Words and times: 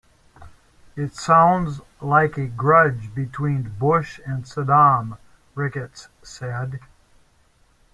It 0.95 1.13
sounds 1.13 1.79
like 2.01 2.35
a 2.35 2.47
grudge 2.47 3.13
between 3.13 3.75
Bush 3.77 4.19
and 4.25 4.45
Saddam, 4.45 5.19
Ricketts 5.53 6.07
said. 6.23 6.79